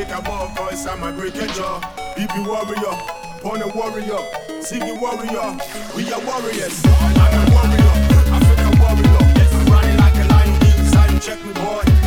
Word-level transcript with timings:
make 0.00 0.16
a 0.16 0.22
ball 0.22 0.48
I'ma 0.86 1.12
break. 1.12 1.34
Be 1.34 2.26
be 2.26 2.40
warrior, 2.48 2.94
born 3.42 3.62
a 3.62 3.68
warrior, 3.68 4.20
see 4.62 4.78
the 4.78 4.96
warrior. 5.00 5.48
We 5.94 6.10
are 6.12 6.20
warriors. 6.24 6.82
I'm 6.86 7.36
a 7.36 7.50
warrior, 7.52 7.92
African 8.36 8.78
warrior. 8.80 9.20
Running 9.70 9.98
like 9.98 10.16
a 10.16 10.26
lion 10.32 10.54
inside, 10.78 11.20
check 11.20 11.44
me 11.44 11.52
boy. 11.52 11.99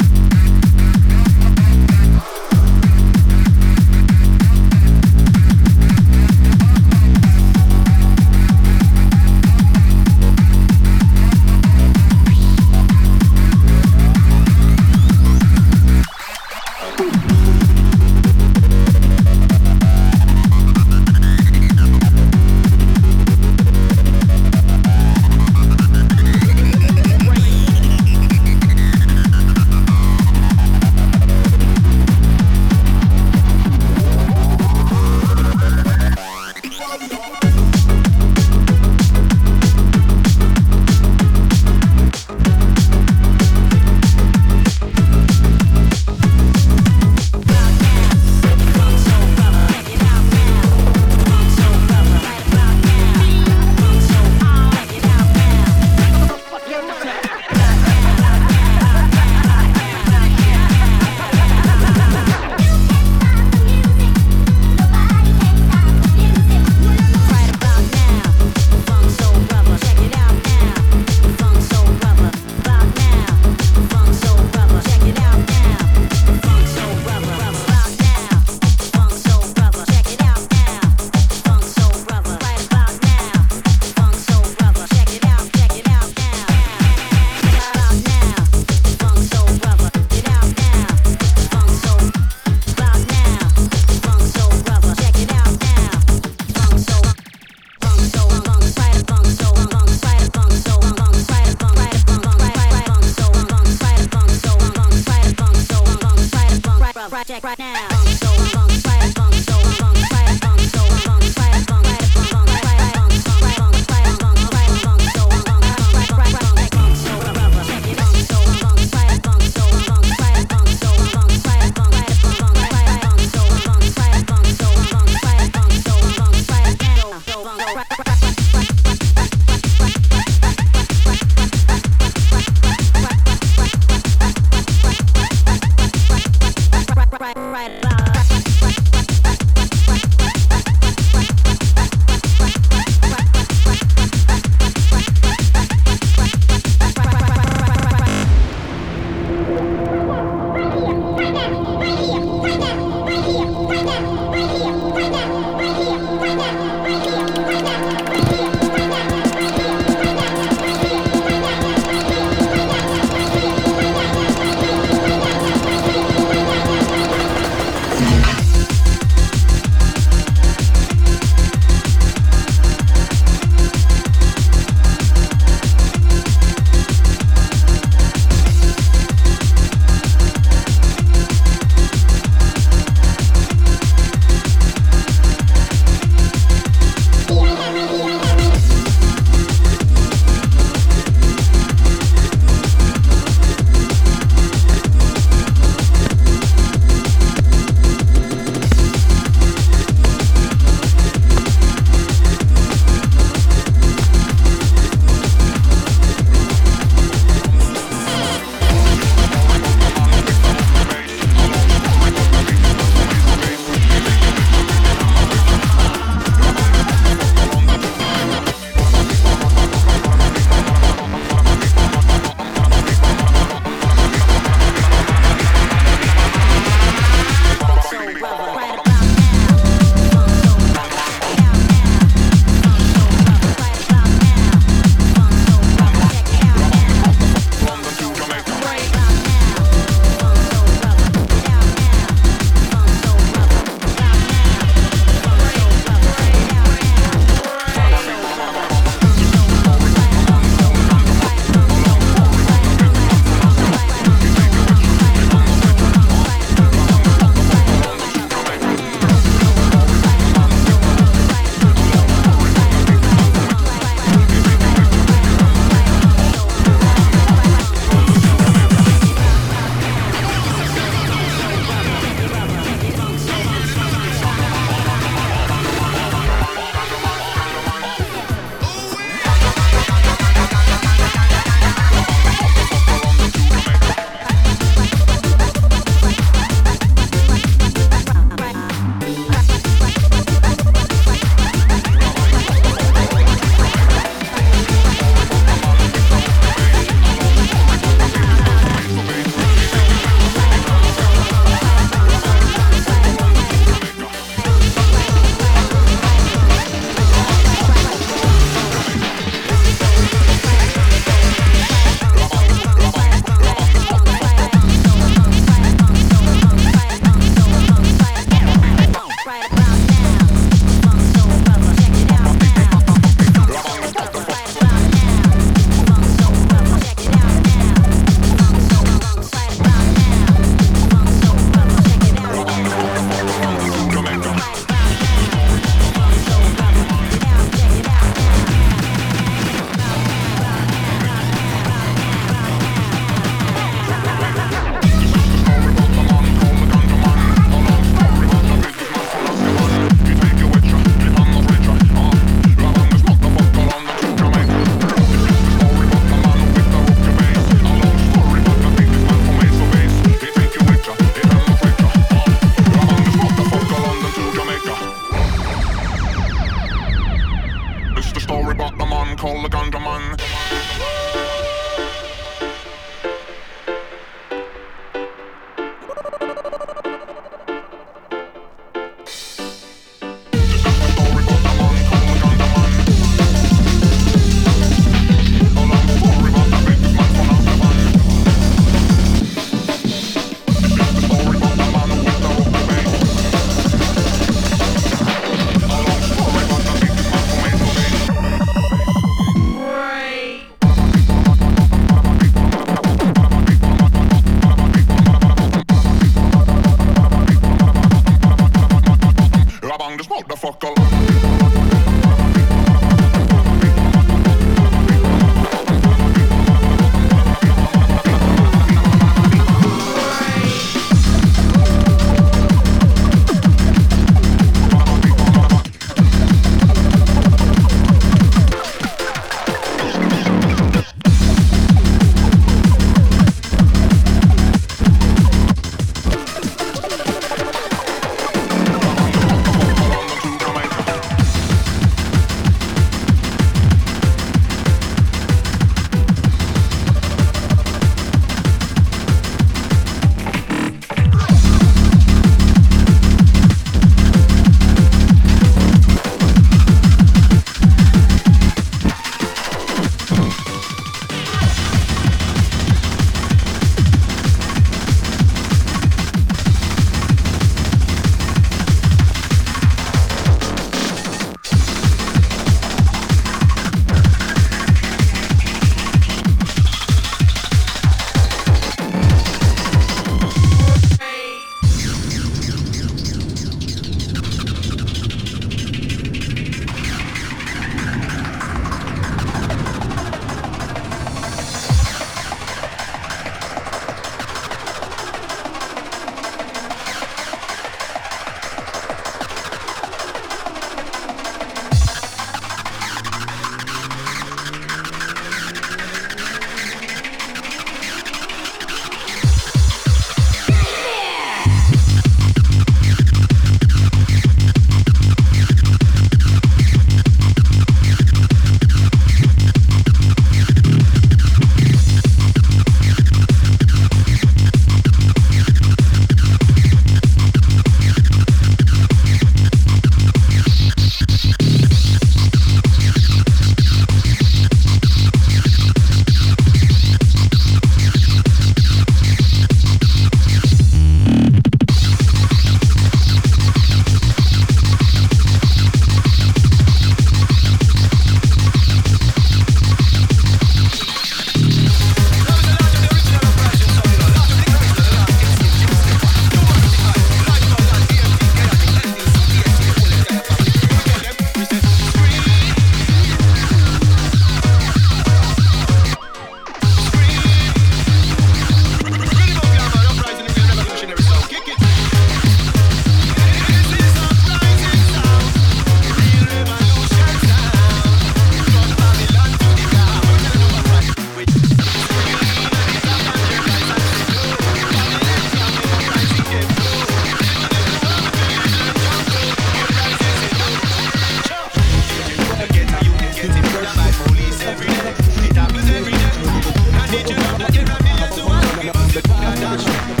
Gotcha. 599.41 600.00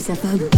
Sa 0.00 0.14
femme. 0.14 0.51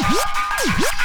Uh, 0.00 0.04
uh, 0.04 0.14
uh, 0.14 0.84
uh. 0.84 0.97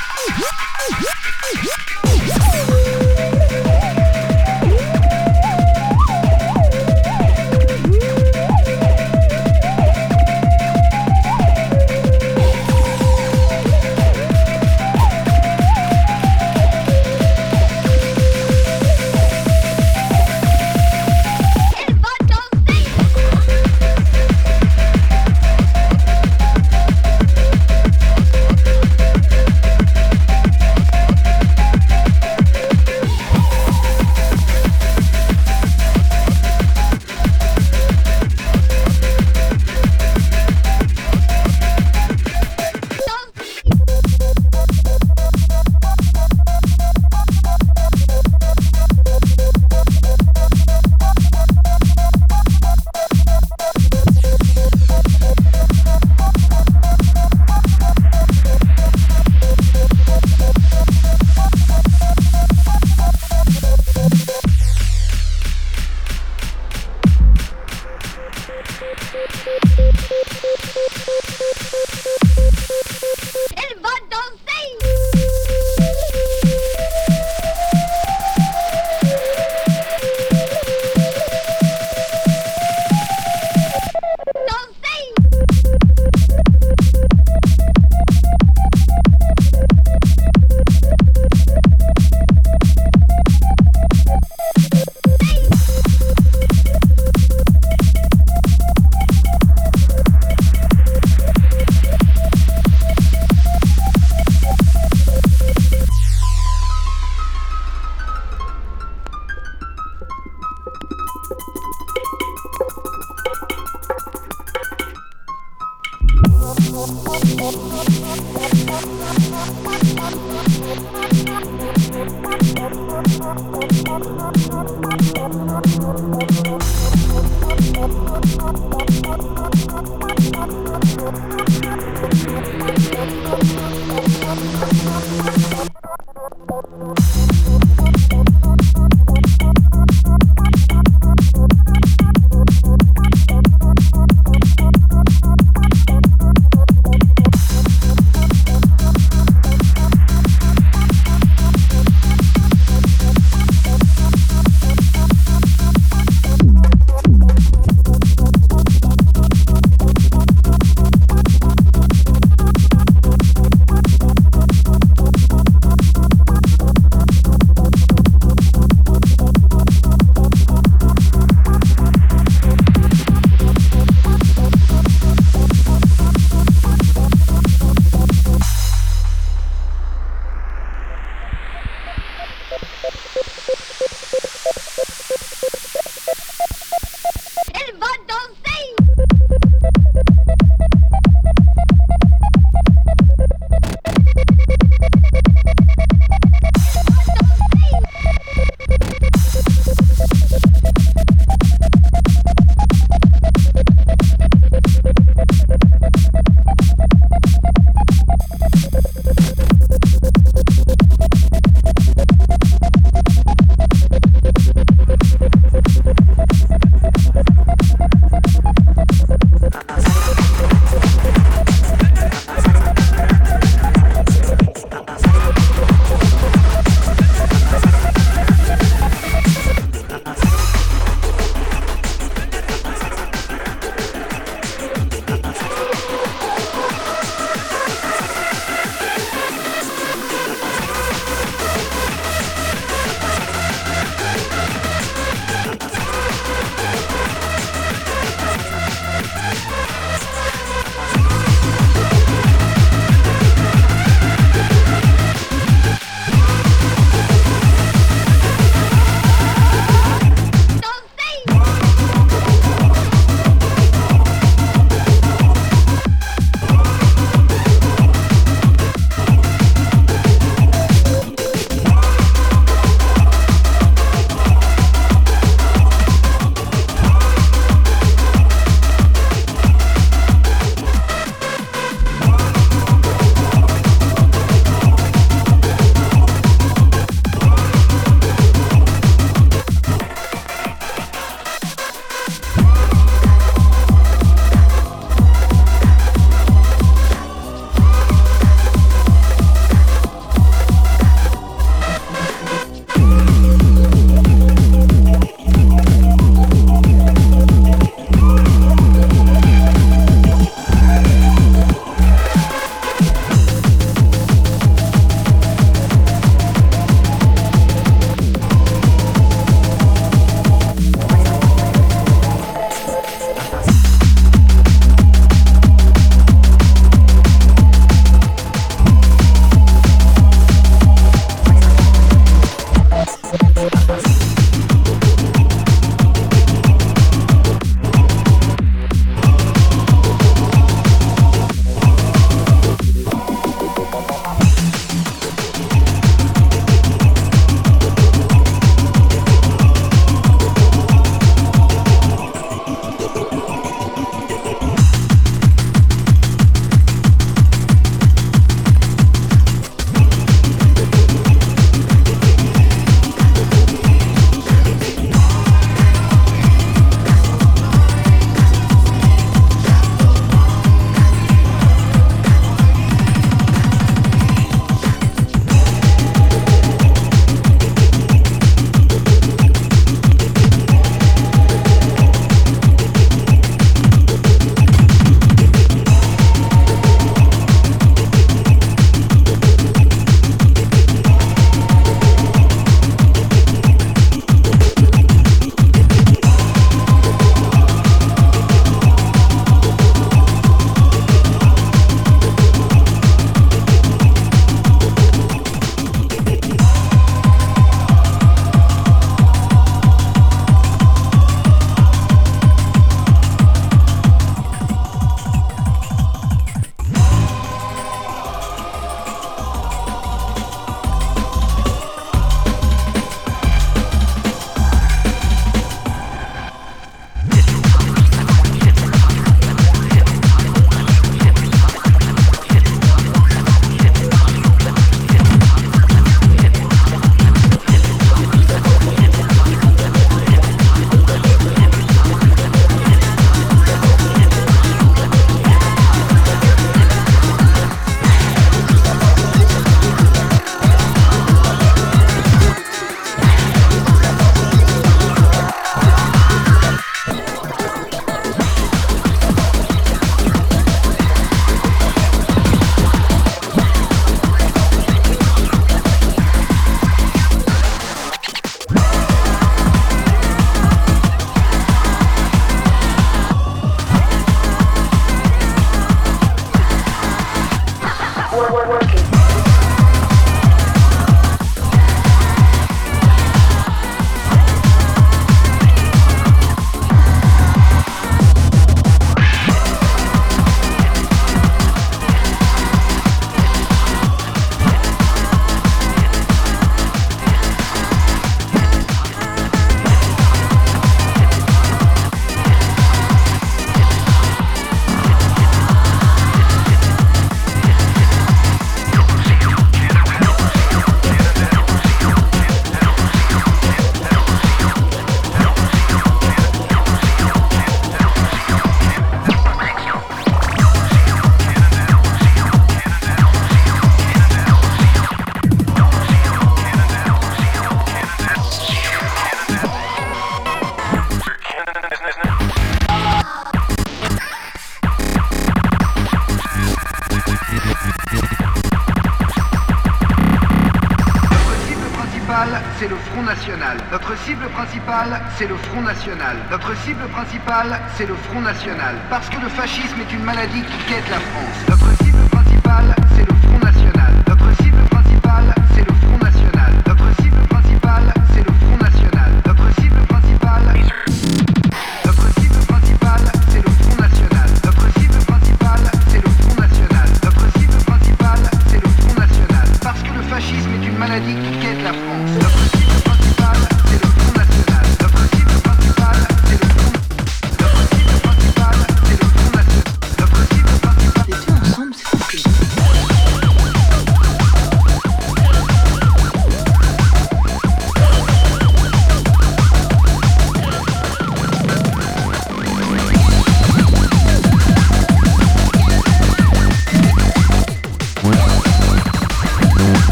c'est 545.17 545.27
le 545.27 545.35
Front 545.35 545.61
National. 545.61 546.17
Notre 546.31 546.55
cible 546.57 546.87
principale, 546.89 547.59
c'est 547.75 547.85
le 547.85 547.95
Front 547.95 548.21
National. 548.21 548.75
Parce 548.89 549.09
que 549.09 549.19
le 549.21 549.29
fascisme 549.29 549.79
est 549.81 549.93
une 549.93 550.03
maladie 550.03 550.41
qui 550.41 550.73
guette 550.73 550.89
la 550.89 550.99
France. 550.99 551.82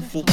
11. 0.00 0.29